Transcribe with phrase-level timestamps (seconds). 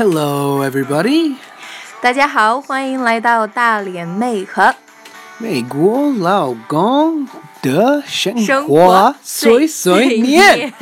[0.00, 1.36] Hello, everybody.
[2.00, 4.74] 大家好，欢迎来到大脸妹和
[5.38, 7.26] 美国老公
[7.62, 10.72] 的生生活活碎碎念。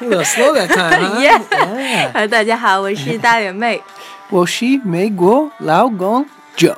[0.00, 1.20] A little slow that time, huh?
[1.20, 1.40] Yeah.
[1.50, 2.10] Yeah.
[2.12, 3.82] 呃，大家好，我是大脸妹。
[4.30, 6.76] 我是美国老公 Joe。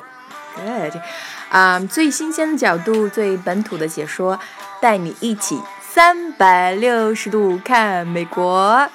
[0.55, 1.01] Good，
[1.49, 4.39] 啊、最新鲜的角度，最本土的解说，
[4.81, 8.87] 带你一起三百六十度看美国。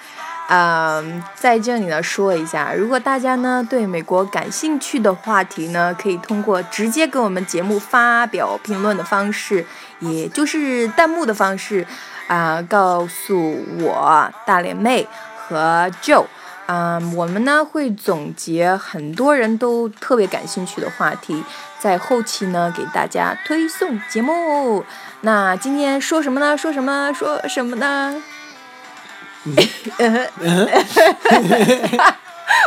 [0.50, 9.66] 嗯，在这里呢说一下，如果大家呢对美国感兴趣的话题呢，可以通过直接给我们节目发表评论的方式，
[10.00, 11.86] 也就是弹幕的方式，
[12.28, 16.26] 啊、告诉我大脸妹和 Joe。
[16.68, 21.44] 嗯，我们呢会总结很多人都特别感兴趣的话题，
[21.80, 24.84] 在后期呢给大家推送节目。
[25.22, 26.58] 那今天说什么呢？
[26.58, 27.12] 说什么？
[27.14, 28.22] 说什么呢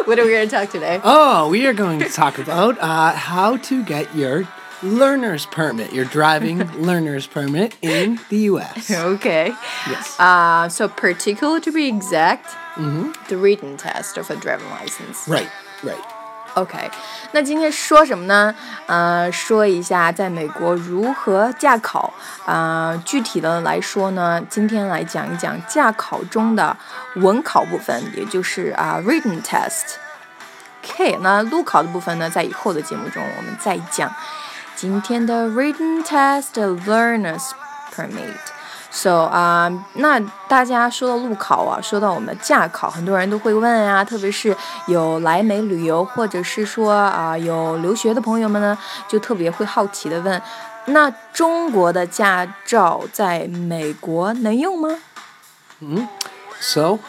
[0.04, 1.00] What are we going to talk today?
[1.02, 4.46] Oh, we are going to talk about uh, how to get your
[4.82, 8.90] learner's permit, your driving learner's permit in the U.S.
[8.90, 9.48] Okay.
[9.88, 10.18] Yes.
[10.20, 15.26] Uh, so particular to be exact, the written test of a driving license.
[15.26, 15.50] Right,
[15.82, 16.04] right.
[16.54, 16.90] OK，
[17.32, 18.54] 那今天说什么呢？
[18.86, 22.12] 呃，说一下在美国如何驾考。
[22.44, 26.76] 啊、具体的来说呢，今天来讲一讲驾考中的
[27.16, 29.94] 文考部分，也就是啊、written test。
[30.82, 34.12] K，那路考的部分呢，在以后的节目中我们再讲。
[34.74, 37.50] 今天的 written test learners
[37.94, 38.59] permit。
[38.91, 44.55] So 啊、那大家说到路考啊，说到我们的驾考，很多人都会问啊，特别是
[44.87, 50.41] 有来美旅游或者是说啊、有留学的朋友们呢，就特别会好奇的问，
[50.85, 54.97] 那中国的驾照在美国能用吗
[56.61, 56.99] So,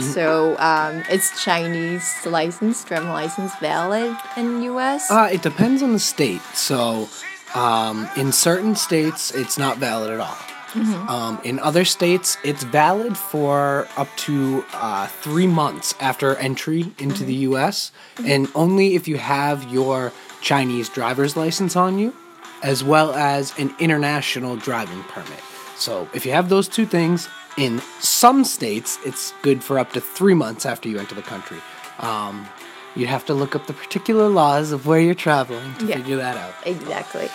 [0.13, 5.09] ？So um, is Chinese license, driving license valid in U.S.?
[5.09, 6.41] uh, it depends on the state.
[6.53, 7.07] So,
[7.55, 10.37] um, in certain states, it's not valid at all.
[10.74, 17.24] Um, in other states, it's valid for up to uh, three months after entry into
[17.24, 17.92] the U.S.,
[18.24, 22.14] and only if you have your Chinese driver's license on you,
[22.62, 25.40] as well as an international driving permit.
[25.76, 30.00] So, if you have those two things, in some states, it's good for up to
[30.00, 31.58] three months after you enter the country.
[31.98, 32.46] Um,
[32.94, 35.96] you'd have to look up the particular laws of where you're traveling to Yeah.
[35.96, 36.54] figure that out.
[36.64, 37.28] Exactly.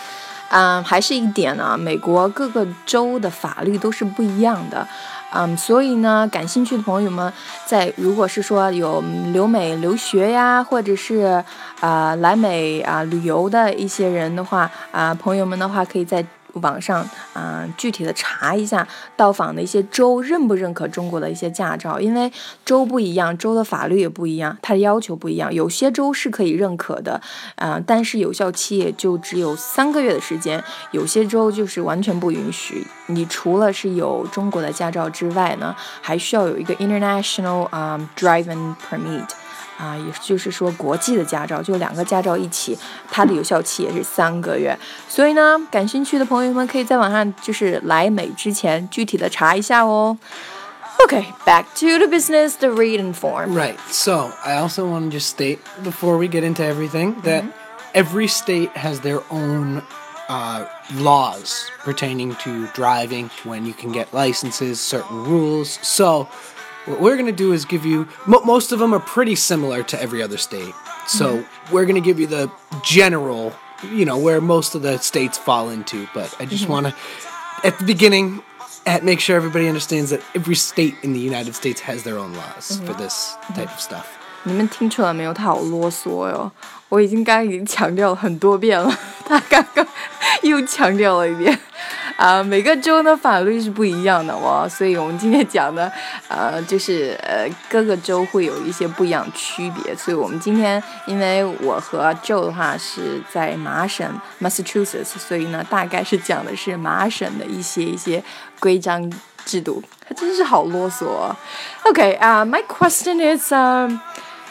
[0.50, 4.88] 嗯，还是一点呢，美国各个州的法律都是不一样的，
[5.34, 7.32] 嗯，所以呢，感兴趣的朋友们，
[7.66, 11.44] 在如果是说有留美留学呀，或者是
[11.80, 16.24] 啊、来美啊、旅游的一些人的话啊、朋友们的话，可以在
[16.62, 22.32] 网上啊、具体的查一下到访的一些州认不认可中国的一些驾照，因为
[22.64, 25.54] 州不一样，州的法律也不一样，它的要求不一样。
[25.54, 27.22] 有些州是可以认可的，
[27.56, 30.60] 啊、但是有效期也就只有三个月的时间；
[30.92, 32.86] 有些州就是完全不允许。
[33.08, 39.28] 你除了是有中国的驾照之外呢，还需要有一个 international 啊、driving permit。
[39.79, 42.79] 啊，也就是说国际的驾照，就两个驾照一起，
[43.11, 44.79] 它的有效期也是三个月。
[45.09, 50.19] 所以呢，感兴趣的朋友们可以在网上就是来美之前具体的查一下哦。
[51.07, 53.55] Okay, back to the business, the written form.
[53.55, 53.79] Right.
[53.91, 57.45] So I also want to just state before we get into everything that
[57.95, 59.81] every state has their own
[60.29, 65.79] uh, laws pertaining to driving, when you can get licenses, certain rules.
[65.81, 66.29] So
[66.87, 69.83] what we're going to do is give you mo- most of them are pretty similar
[69.85, 70.75] to every other state.
[71.07, 72.51] So we're going to give you the
[72.85, 73.53] general,
[73.93, 76.07] you know, where most of the states fall into.
[76.15, 76.95] But I just want to,
[77.65, 78.43] at the beginning,
[78.87, 82.33] at make sure everybody understands that every state in the United States has their own
[82.35, 84.07] laws for this type of stuff.
[84.45, 85.35] 你们听出来没有？
[85.35, 86.51] 他好啰嗦哟！
[86.90, 88.92] 我已经刚刚已经强调了很多遍了，
[89.28, 89.86] 他刚刚
[90.44, 91.58] 又强调了一遍。
[92.18, 95.92] 啊、每个州的法律是不一样的哦，所以我们今天讲的，
[96.30, 99.94] 呃，就是呃各个州会有一些不一样区别。
[99.96, 104.10] 所以我们今天，因为我和 Joe 的话是在麻省
[104.42, 108.24] Massachusetts，所以呢，大概是讲的是麻省的一些一些
[108.62, 109.12] 规章
[109.44, 109.84] 制度。
[110.08, 111.36] 他真是好啰嗦、哦。
[111.84, 114.00] Okay, uh, my question is, um,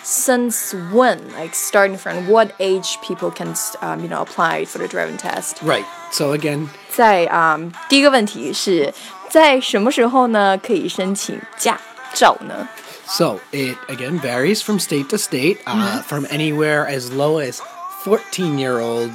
[0.04, 4.88] since when, like starting from what age people can, um, you know, apply for the
[4.88, 5.62] driving test?
[5.62, 5.86] Right.
[6.12, 8.94] So again, 在啊、um, 第一个问题是
[9.30, 11.80] 在什么时候呢可以申请驾
[12.14, 12.68] 照呢？
[13.06, 17.60] so it again varies from state to state, uh, from anywhere as low as
[18.04, 19.12] 14 year old,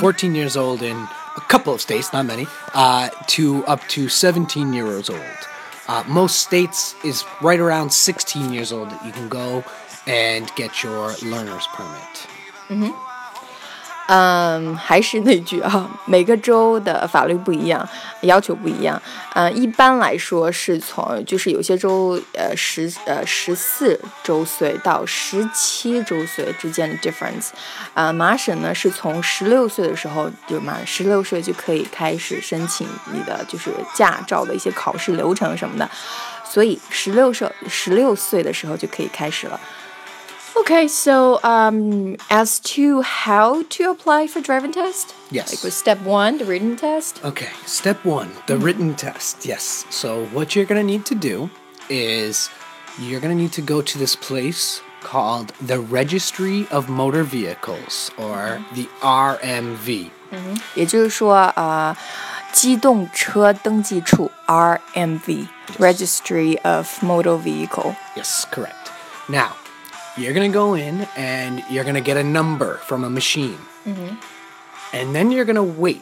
[0.00, 0.96] 14 years old in
[1.36, 5.48] a couple of states, not many, uh, to up to 17 years old.
[5.88, 9.64] uh, most states is right around 16 years old that you can go
[10.05, 12.25] and get your learner's permit.
[12.69, 12.93] 嗯
[14.07, 17.87] 嗯，还是那句啊，每个州的法律不一样，
[18.19, 19.01] 要求不一样。
[19.33, 27.51] 嗯，一般来说是从就是有些州呃十呃十四周岁到十七周岁之间的 difference。
[27.93, 35.89] 啊，麻省呢是从十六岁的时候就满十六岁就可以开始申请你的就是驾照的一些考试流程什么的，
[36.43, 39.57] 所以十六岁十六岁的时候就可以开始了。
[40.56, 45.50] Okay, so um, as to how to apply for driving test, Yes.
[45.52, 47.20] like with step one, the written test.
[47.24, 49.46] Okay, step one, the written test.
[49.46, 49.84] Yes.
[49.90, 51.48] So, what you're going to need to do
[51.88, 52.50] is
[52.98, 58.10] you're going to need to go to this place called the Registry of Motor Vehicles,
[58.18, 60.10] or the RMV.
[60.74, 61.96] 也就是说，呃，
[62.52, 65.46] 机动车登记处 RMV
[65.78, 67.94] Registry of Motor Vehicle。
[68.16, 68.90] Yes, correct.
[69.28, 69.52] Now,
[70.17, 73.57] you're going to go in and you're going to get a number from a machine.
[73.85, 74.15] Mm-hmm.
[74.95, 76.01] And then you're going to wait.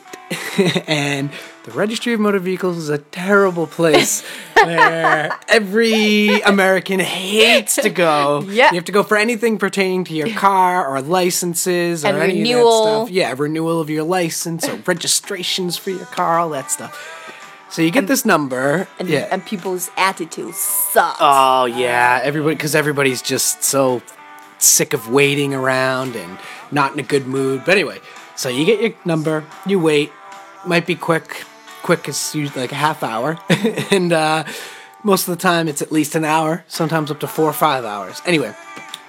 [0.87, 1.31] and
[1.63, 4.21] the Registry of Motor Vehicles is a terrible place
[4.55, 8.41] where every American hates to go.
[8.41, 8.71] Yeah.
[8.71, 12.41] You have to go for anything pertaining to your car or licenses And or any
[12.51, 13.09] of that stuff.
[13.11, 17.30] Yeah, renewal of your license or registrations for your car, all that stuff.
[17.71, 18.87] So you get this number.
[18.99, 19.29] And, yeah.
[19.31, 21.17] and people's attitude sucks.
[21.21, 24.01] Oh yeah, everybody because everybody's just so
[24.57, 26.37] sick of waiting around and
[26.71, 27.63] not in a good mood.
[27.65, 27.99] But anyway,
[28.35, 30.11] so you get your number, you wait.
[30.65, 31.45] Might be quick.
[31.81, 33.39] Quick is usually like a half hour,
[33.91, 34.43] and uh,
[35.03, 36.63] most of the time it's at least an hour.
[36.67, 38.21] Sometimes up to four or five hours.
[38.25, 38.53] Anyway,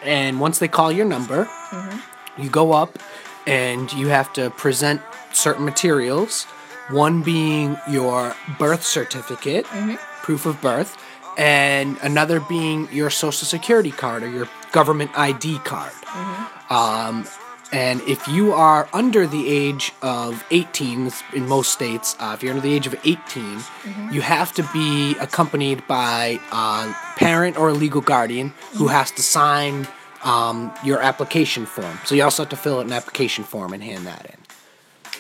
[0.05, 1.51] and once they call your number,
[2.39, 2.99] you go up
[3.47, 6.47] and you have to present certain materials.
[6.93, 9.65] One being your birth certificate,
[10.23, 10.97] proof of birth,
[11.39, 15.93] and another being your social security card or your government ID card.
[16.71, 17.27] Um,
[17.73, 22.53] and if you are under the age of 18, in most states, uh, if you're
[22.53, 23.61] under the age of 18,
[24.11, 29.23] you have to be accompanied by a parent or a legal guardian who has to
[29.23, 29.89] sign
[30.23, 31.99] um, your application form.
[32.05, 34.37] So you also have to fill out an application form and hand that in.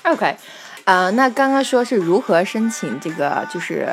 [0.04, 0.36] OK，
[0.84, 3.88] 呃，那刚刚说是如何申请这个就是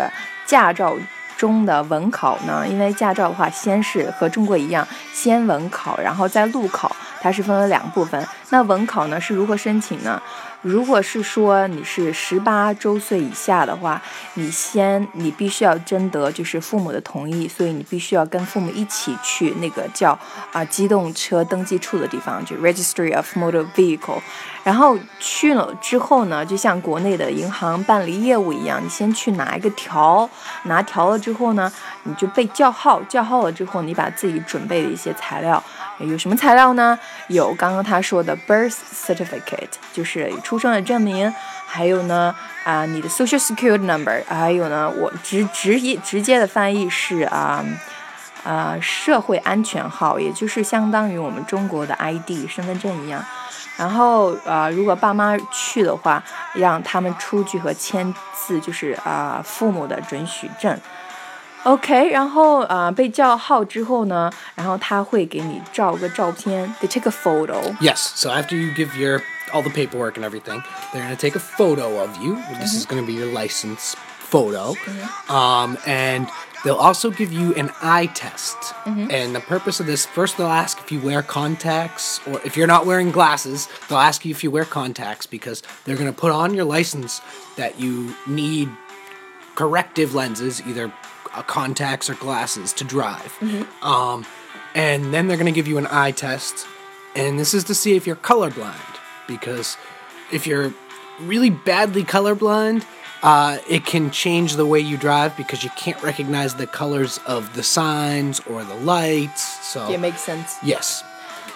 [0.45, 0.95] 驾照
[1.38, 2.68] 中的文考呢？
[2.68, 8.27] 因为驾照的话，先是和中国一样，先文考，然后再路考，它是分为两部分。
[8.50, 10.21] 那文考呢是如何申请呢？
[10.62, 14.01] 如果是说你是十八周岁以下的话，
[14.33, 20.18] 你先你必须要征得就是父母的同意，所以你必须要跟父母一起去那个叫
[20.51, 24.19] 啊、机动车登记处的地方，就 Registry of Motor Vehicle。
[24.66, 30.30] 然后去了之后呢，就像国内的银行办理业务一样，你先去拿一个条，
[30.63, 31.71] 拿条了之后呢，
[32.04, 35.63] 你就被叫号，叫号了之后，你把自己准备的一些材料，
[36.00, 36.98] 有什么材料呢？
[37.28, 41.34] 有刚刚他说的 birth certificate，就是出生的证明，
[41.66, 47.63] 还有呢啊、你的 social security number，还有呢我直直接直接的翻译是啊。
[48.46, 53.24] 呃，社会安全号，也就是相当于我们中国的 ID 身份证一样。
[53.75, 56.23] 然后呃，如果爸妈去的话，
[56.54, 60.80] 让他们出具和签字，就是啊、父母的准许证。
[61.65, 67.74] OK，然后呃被叫号之后呢，然后他会给你照个照片，they take a photo。
[67.81, 67.96] Yes.
[68.15, 69.22] So after you give your
[69.53, 72.36] all the paperwork and everything, they're gonna take a photo of you.
[72.60, 74.74] This is gonna be your license photo,
[75.29, 76.29] um, and
[76.65, 78.74] they'll also give you an eye test.
[78.84, 82.67] And the purpose of this, first they'll ask if you wear contacts, or if you're
[82.67, 86.53] not wearing glasses, they'll ask you if you wear contacts because they're gonna put on
[86.53, 87.22] your license
[87.56, 88.69] that you need
[89.55, 90.91] corrective lenses, either uh,
[91.44, 93.38] contacts or glasses, to drive.
[93.81, 94.26] Um,
[94.76, 96.68] and then they're going to give you an eye test,
[97.16, 98.76] and this is to see if you're colorblind.
[99.28, 99.78] Because
[100.31, 100.74] if you're
[101.19, 102.86] really badly colorblind,
[103.21, 107.54] uh, it can change the way you drive because you can't recognize the colors of
[107.56, 109.44] the signs or the lights.
[109.68, 111.04] So, It makes sense。yes.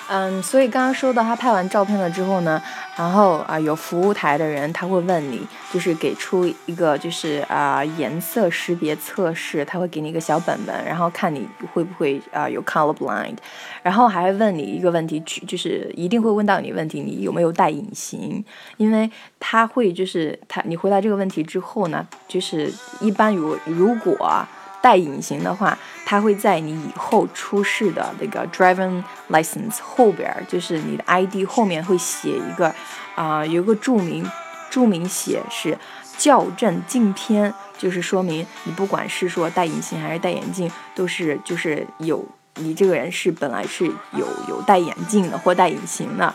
[0.10, 2.62] 嗯，所以刚刚说到他拍完照片了之后呢，
[2.96, 5.42] 然后啊、有服务台的人他会问你，
[5.72, 13.38] 就是给出一个就是啊、颜色识别测试，他会给你一个小本本，然后看你会不会啊、有 color blind，
[13.82, 18.44] 然后还会问你一个问题，去就是一定会问到你问题，你有没有戴隐形？
[18.78, 24.46] 因为他会就是他你回答这个问题之后呢，就是一般如如果
[24.84, 32.76] 戴隐形的话，它会在你以后出示的那个 driving license 后边儿，就是你的 ID 后面会写一个
[33.16, 34.30] 啊、有个注明
[34.70, 35.78] 注明写是
[36.18, 42.26] 校正镜片，就是说明你不管是说戴隐形还是戴眼镜，都是就是有
[42.56, 46.34] 你这个人是本来是有有戴眼镜的或戴隐形的。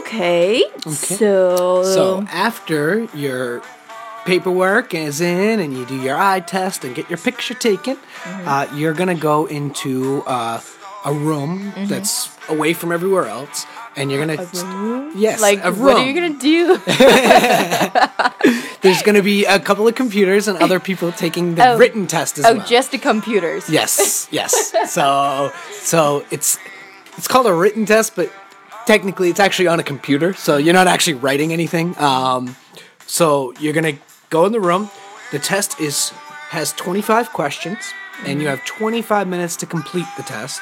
[0.00, 1.16] Okay, Okay.
[1.16, 3.60] so So after your
[4.26, 8.48] paperwork is in and you do your eye test and get your picture taken, Mm-hmm.
[8.48, 10.60] uh, you're gonna go into uh,
[11.04, 13.64] a room that's away from everywhere else,
[13.94, 16.76] and you're gonna yes, like a what are you gonna do?
[18.82, 21.78] There's gonna be a couple of computers and other people taking the Oh.
[21.78, 22.66] written test as oh, well.
[22.66, 23.68] just the computers.
[23.70, 24.72] Yes, yes.
[24.92, 26.58] So, so it's
[27.16, 28.30] it's called a written test, but
[28.86, 31.96] technically it's actually on a computer, so you're not actually writing anything.
[31.98, 32.56] Um,
[33.06, 33.94] so you're gonna
[34.29, 34.89] go in the room.
[35.31, 36.11] The test is
[36.51, 37.77] has 25 questions,
[38.25, 40.61] and you have 25 minutes to complete the test.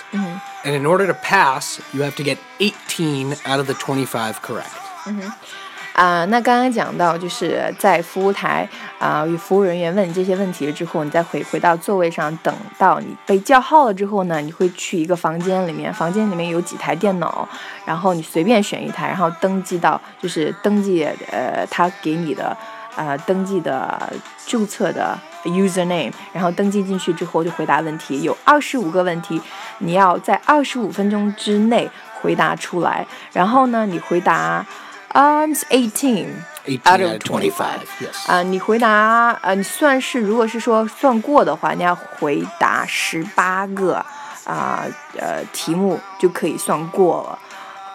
[0.63, 4.69] And in order to pass, you have to get 18 out of the 25 correct.
[5.93, 8.65] 啊、那刚刚讲到，就是在服务台
[8.99, 17.45] 啊、与服务人员问你这些问题了之后，你再回回到座位上，等到你被叫号了之后呢，你会去一个房间里面，房间里面有几台电脑，
[17.83, 22.55] 然后你随便选一台，然后登记到就是登记呃他给你的
[22.96, 24.12] 呃登记的
[24.46, 29.40] 注册的 username，然后登记进去之后就回答问题，有二十五个问题，
[29.78, 34.64] 你要在二十五分钟之内回答出来，然后呢，你回答。
[35.16, 36.26] Um, eighteen
[36.66, 37.52] 18 out of 25 25.
[38.00, 38.26] Yes.
[38.26, 44.04] 啊、你回答呃，你算是如果是说算过的话，你要回答十八个
[44.44, 44.82] 啊
[45.16, 47.38] 呃题目就可以算过了。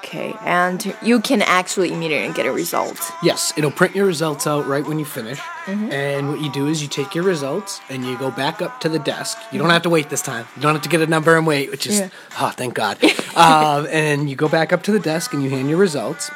[0.09, 2.99] Okay, and you can actually immediately get a result.
[3.21, 5.37] Yes, it'll print your results out right when you finish.
[5.65, 5.91] Mm-hmm.
[5.91, 8.89] And what you do is you take your results and you go back up to
[8.89, 9.37] the desk.
[9.51, 10.47] You don't have to wait this time.
[10.55, 12.09] You don't have to get a number and wait, which is, Yeah.
[12.39, 12.97] oh, thank God.
[13.35, 16.31] um, and you go back up to the desk and you hand your results.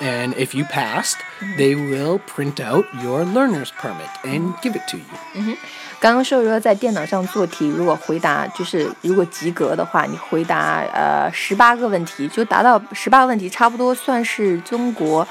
[0.00, 1.58] And if you passed, Mm-hmm.
[1.58, 5.56] they will print out your learner's permit and give it to you.
[5.98, 15.26] 刚刚说，如果在电脑上做题，如果回答就是如果及格的话，你回答呃十八个问题，就达到十八个问题，差不多算是中国，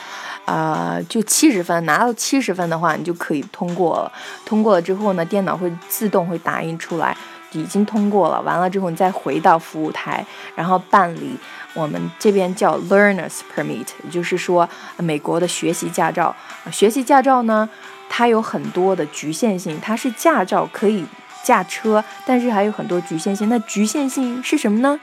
[0.45, 4.11] 呃就七十分，拿到七十分的话，你就可以通过了。
[4.43, 7.15] 通过了之后呢，电脑会自动会打印出来，
[7.51, 8.41] 已经通过了。
[8.41, 11.37] 完了之后，你再回到服务台，然后办理
[11.75, 14.67] 我们这边叫 learners permit，也就是说
[14.97, 16.35] 美国的学习驾照。
[16.71, 17.69] 学习驾照呢，
[18.08, 21.04] 它有很多的局限性，它是驾照可以
[21.44, 23.48] 驾车，但是还有很多局限性。
[23.48, 24.98] 那局限性是什么呢？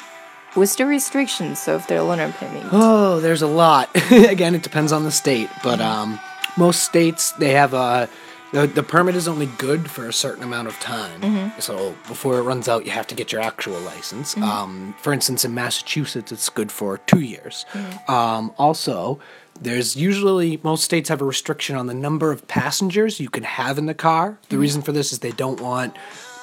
[0.53, 2.71] What's the restrictions of the learner permit?
[2.71, 3.87] Oh, there's a lot.
[4.11, 6.19] Again, it depends on the state, but um,
[6.55, 8.07] most states they have a
[8.51, 11.51] the, the permit is only good for a certain amount of time.
[11.59, 14.35] So before it runs out, you have to get your actual license.
[14.37, 17.65] Um, for instance, in Massachusetts, it's good for two years.
[18.07, 19.19] Um, also.
[19.62, 23.78] there's usually most states have a restriction on the number of passengers you can have
[23.78, 24.38] in the car.
[24.48, 25.96] The reason for this is they don't want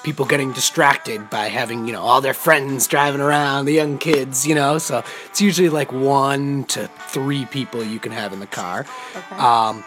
[0.04, 4.48] people getting distracted by having you know all their friends driving around the young kids
[4.48, 4.78] you know?
[4.78, 8.86] So it's usually like one to three people you can have in the car.
[9.32, 9.84] Um,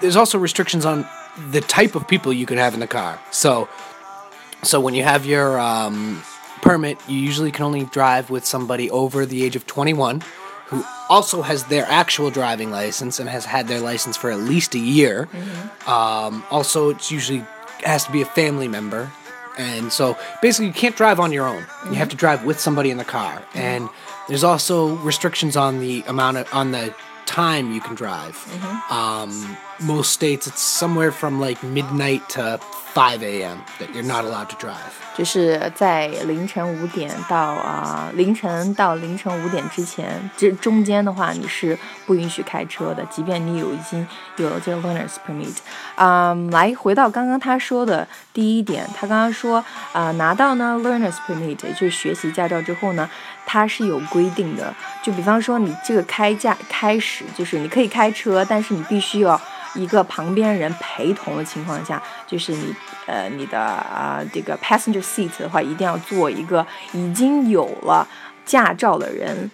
[0.00, 1.06] there's also restrictions on
[1.50, 3.20] the type of people you can have in the car.
[3.30, 3.68] So
[4.64, 6.24] so when you have your um,
[6.60, 10.24] permit you usually can only drive with somebody over the age of 21
[10.66, 14.74] who also has their actual driving license and has had their license for at least
[14.74, 15.28] a year.
[15.86, 17.44] Um, also it's usually
[17.84, 19.10] has to be a family member.
[19.56, 21.64] And so basically you can't drive on your own.
[21.86, 23.42] You have to drive with somebody in the car.
[23.54, 23.88] And
[24.28, 26.94] there's also restrictions on the amount of on the
[27.26, 28.36] time you can drive.
[28.90, 32.59] Um, most states it's somewhere from like midnight to
[32.93, 34.75] 5 a.m that you're not allowed to drive
[35.15, 44.07] 就是在凌晨五点到啊、凌晨到凌晨五点之前，这中间的话你是不允许开车的，即便你有已经
[44.37, 45.57] 有了这个 learners permit。
[45.95, 53.09] 啊、来回到刚刚他说的第一点，他刚刚说啊、拿到呢 learners permit，也就是学习驾照之后呢，
[53.45, 59.39] 它是有规定的，就比方说你这个开驾开始就是你可以开车，但是你必须要。
[59.74, 62.74] 一个旁边人陪同的情况下，就是你
[63.06, 68.06] 呃你的啊、这个 passenger seat 的话，一定要坐一个已经有了
[68.44, 69.50] 驾照的人，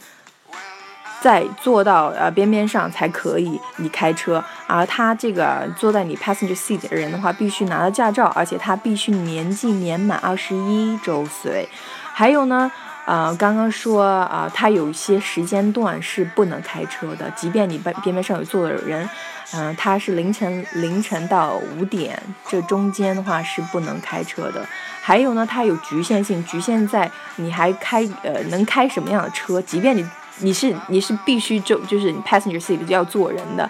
[1.20, 4.44] 在坐到呃边边上才可以你开车。
[4.66, 11.68] 而他这个坐在你 passenger seat 的人的话，必须拿到驾照，而且他必须年纪年满二十一周岁。
[12.12, 12.70] 还有呢。
[13.10, 19.10] 呃，刚刚说啊、呃，有一些时间段是不能开车的，即便你边边边上有坐的人，
[19.52, 24.64] 嗯、他是凌晨凌晨到五点这中间的话是不能开车的。
[25.02, 30.06] 还有呢，它有局限性，局限在你还开呃能开什么样的车，即便你
[30.38, 33.68] 你是你是必须就就是 passenger seat 就要坐人的，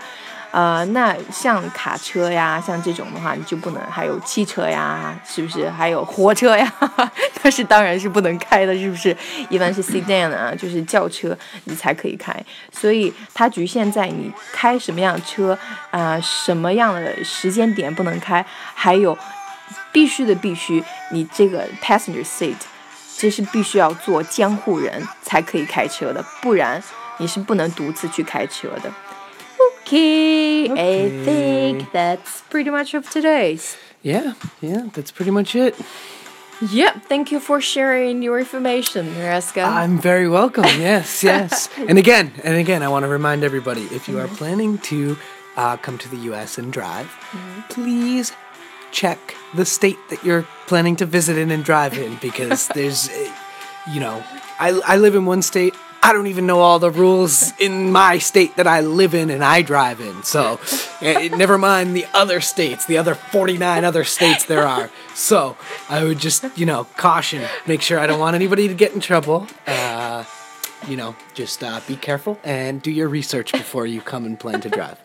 [0.52, 5.70] 呃，那像卡车呀，像这种的话，你就不能；还有汽车呀，是不是？
[5.70, 6.72] 还有火车呀，
[7.40, 9.16] 但是当然是不能开的，是不是？
[9.48, 12.34] 一般是 sedan 啊，就是轿车，你才可以开。
[12.72, 15.56] 所以它局限在你开什么样的车
[15.92, 19.16] 啊，什么样的时间点不能开，还有
[19.92, 22.56] 必须的必须，你这个 passenger seat
[23.16, 26.82] 这是必须要做监护人才可以开车的，不然
[27.18, 28.90] 你是不能独自去开车的。
[29.90, 33.76] Okay, I think that's pretty much of today's.
[34.02, 35.74] Yeah, yeah, that's pretty much it.
[36.70, 39.64] Yep, thank you for sharing your information, Raska.
[39.64, 40.62] I'm very welcome.
[40.78, 41.68] Yes, yes.
[41.76, 45.16] and again, and again, I want to remind everybody if you are planning to
[45.56, 46.56] uh, come to the U.S.
[46.56, 47.10] and drive,
[47.68, 48.32] please
[48.92, 53.34] check the state that you're planning to visit in and drive in because there's, uh,
[53.92, 54.22] you know,
[54.60, 55.74] I, I live in one state.
[56.05, 59.43] I don't even know all the rules in my state that I live in and
[59.43, 60.21] I drive in.
[60.21, 60.59] So,
[61.01, 64.91] eh, never mind the other states, the other 49 other states there are.
[65.15, 65.57] So,
[65.89, 68.99] I would just, you know, caution, make sure I don't want anybody to get in
[68.99, 69.47] trouble.
[69.65, 70.25] Uh,
[70.87, 74.61] you know, just uh, be careful and do your research before you come and plan
[74.61, 74.97] to drive.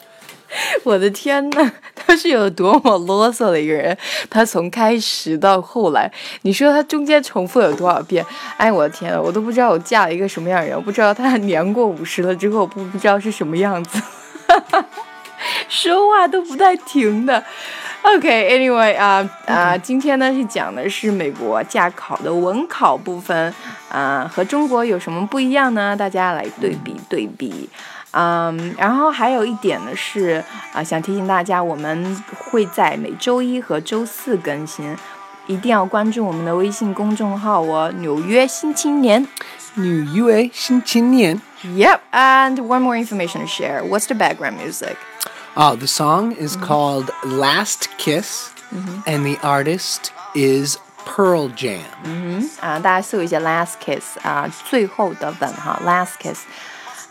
[0.84, 1.72] 我的天呐，
[2.05, 3.97] 他是有多么啰嗦的一个人！
[4.29, 6.11] 他从开始到后来，
[6.43, 8.25] 你说他中间重复有多少遍？
[8.57, 14.01] 哎，我的天，我都不知道我嫁了一个什么样的人，我不知道他年过五十了之后不不知道是什么样子，
[15.67, 17.43] 说话都不带停的。
[18.03, 23.51] OK，Anyway 啊啊，今天呢是讲的是美国驾考的文考部分
[23.89, 25.95] 啊，和中国有什么不一样呢？
[25.97, 27.67] 大家来对比对比。
[28.17, 30.41] 嗯，然后还有一点呢是
[30.71, 34.95] 啊，想提醒大家，我们会在每周一和周四更新，
[35.47, 39.27] 一定要关注我们的微信公众号哦，《纽约新青年》。
[39.75, 41.41] 纽约新青年。
[41.65, 43.83] Yep, and one more information to share.
[43.83, 44.95] What's the background music?
[45.55, 48.51] Oh, the song is called Last Kiss,
[49.05, 51.81] and the artist is Pearl Jam.
[52.61, 56.39] 啊，大家搜一下 Last Kiss 啊，最后的吻哈，Last Kiss。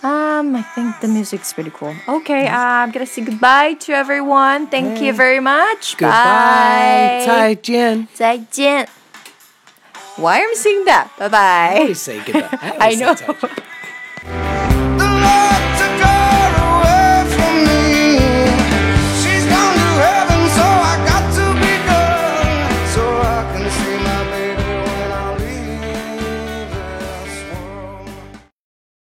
[0.04, 1.94] Um, I think the music's pretty cool.
[2.08, 4.68] Okay, I'm gonna say goodbye to everyone.
[4.68, 5.98] Thank you very much.
[5.98, 7.26] Goodbye.
[7.26, 7.26] Bye.
[7.28, 8.88] 再见.再见.
[10.18, 11.10] Why am I saying that?
[11.18, 11.80] Bye I bye.
[11.82, 12.50] always say goodbye.
[12.52, 13.14] I always say know.
[13.16, 13.50] 再见.